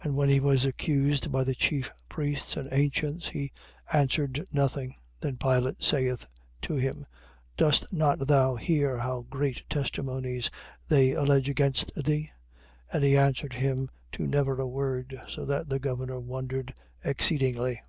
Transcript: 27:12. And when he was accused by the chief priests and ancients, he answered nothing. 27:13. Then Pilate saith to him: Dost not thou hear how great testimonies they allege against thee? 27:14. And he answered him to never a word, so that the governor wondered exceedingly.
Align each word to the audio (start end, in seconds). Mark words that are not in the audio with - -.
27:12. 0.00 0.04
And 0.06 0.16
when 0.16 0.28
he 0.30 0.40
was 0.40 0.64
accused 0.64 1.30
by 1.30 1.44
the 1.44 1.54
chief 1.54 1.92
priests 2.08 2.56
and 2.56 2.68
ancients, 2.72 3.28
he 3.28 3.52
answered 3.92 4.44
nothing. 4.52 4.90
27:13. 4.90 4.96
Then 5.20 5.36
Pilate 5.36 5.80
saith 5.80 6.26
to 6.62 6.74
him: 6.74 7.06
Dost 7.56 7.92
not 7.92 8.26
thou 8.26 8.56
hear 8.56 8.96
how 8.98 9.20
great 9.30 9.62
testimonies 9.70 10.50
they 10.88 11.12
allege 11.12 11.48
against 11.48 11.94
thee? 11.94 12.30
27:14. 12.92 12.94
And 12.94 13.04
he 13.04 13.16
answered 13.16 13.52
him 13.52 13.88
to 14.10 14.26
never 14.26 14.56
a 14.60 14.66
word, 14.66 15.20
so 15.28 15.44
that 15.44 15.68
the 15.68 15.78
governor 15.78 16.18
wondered 16.18 16.74
exceedingly. 17.04 17.80